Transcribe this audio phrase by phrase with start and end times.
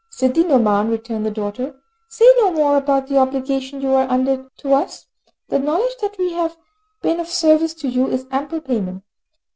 [0.09, 1.75] "Sidi Nouman," returned the daughter,
[2.07, 5.05] "say no more about the obligation you are under to us.
[5.49, 6.57] The knowledge that we have
[7.03, 9.03] been of service to you is ample payment.